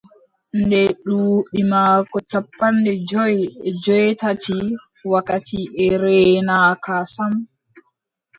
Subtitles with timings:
[0.59, 4.57] Nde duuɓi maako cappanɗe jowi e joweetati,
[5.11, 7.33] wakkati e reenaaka sam,